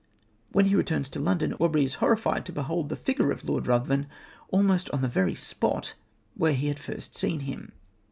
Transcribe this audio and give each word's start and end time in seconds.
When 0.51 0.65
he 0.65 0.73
returns 0.73 1.09
to 1.09 1.19
London, 1.19 1.53
Aubrey 1.59 1.85
is 1.85 1.93
horrified 2.01 2.43
to 2.47 2.51
behold 2.51 2.89
the 2.89 2.95
figure 2.95 3.29
of 3.29 3.47
Lord 3.47 3.67
Ruthven 3.67 4.07
almost 4.49 4.89
on 4.89 5.03
the 5.03 5.07
very 5.07 5.35
spot 5.35 5.93
where 6.35 6.53
he 6.53 6.69
had 6.69 6.79
first 6.79 7.15
seen 7.15 7.41
him. 7.41 7.71